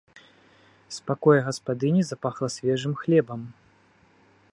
[0.95, 3.41] З пакоя гаспадыні запахла свежым хлебам.